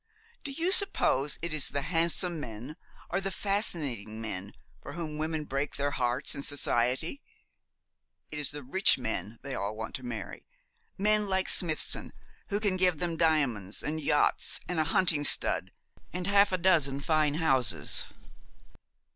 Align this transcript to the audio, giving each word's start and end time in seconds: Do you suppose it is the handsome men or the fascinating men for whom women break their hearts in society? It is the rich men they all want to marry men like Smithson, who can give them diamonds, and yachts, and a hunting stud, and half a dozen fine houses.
Do 0.43 0.51
you 0.51 0.71
suppose 0.71 1.37
it 1.43 1.53
is 1.53 1.69
the 1.69 1.83
handsome 1.83 2.39
men 2.39 2.75
or 3.11 3.21
the 3.21 3.29
fascinating 3.29 4.19
men 4.19 4.55
for 4.81 4.93
whom 4.93 5.19
women 5.19 5.43
break 5.45 5.75
their 5.75 5.91
hearts 5.91 6.33
in 6.33 6.41
society? 6.41 7.21
It 8.31 8.39
is 8.39 8.49
the 8.49 8.63
rich 8.63 8.97
men 8.97 9.37
they 9.43 9.53
all 9.53 9.75
want 9.75 9.93
to 9.97 10.03
marry 10.03 10.47
men 10.97 11.29
like 11.29 11.47
Smithson, 11.47 12.13
who 12.47 12.59
can 12.59 12.77
give 12.77 12.97
them 12.97 13.15
diamonds, 13.15 13.83
and 13.83 14.01
yachts, 14.01 14.59
and 14.67 14.79
a 14.79 14.85
hunting 14.85 15.23
stud, 15.23 15.71
and 16.11 16.25
half 16.25 16.51
a 16.51 16.57
dozen 16.57 16.99
fine 16.99 17.35
houses. 17.35 18.07